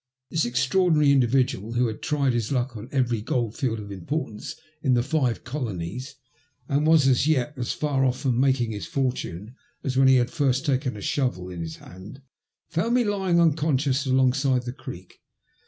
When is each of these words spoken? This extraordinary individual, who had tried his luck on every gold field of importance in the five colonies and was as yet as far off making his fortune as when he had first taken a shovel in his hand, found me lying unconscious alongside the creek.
This 0.31 0.45
extraordinary 0.45 1.11
individual, 1.11 1.73
who 1.73 1.85
had 1.85 2.01
tried 2.01 2.33
his 2.33 2.51
luck 2.51 2.75
on 2.75 2.89
every 2.91 3.21
gold 3.21 3.53
field 3.55 3.77
of 3.79 3.91
importance 3.91 4.55
in 4.81 4.95
the 4.95 5.03
five 5.03 5.43
colonies 5.43 6.15
and 6.67 6.87
was 6.87 7.07
as 7.07 7.27
yet 7.27 7.53
as 7.55 7.71
far 7.71 8.03
off 8.03 8.25
making 8.25 8.71
his 8.71 8.87
fortune 8.87 9.53
as 9.83 9.97
when 9.97 10.07
he 10.07 10.15
had 10.15 10.31
first 10.31 10.65
taken 10.65 10.97
a 10.97 11.01
shovel 11.01 11.51
in 11.51 11.61
his 11.61 11.75
hand, 11.75 12.23
found 12.67 12.95
me 12.95 13.03
lying 13.03 13.39
unconscious 13.39 14.07
alongside 14.07 14.63
the 14.63 14.73
creek. 14.73 15.21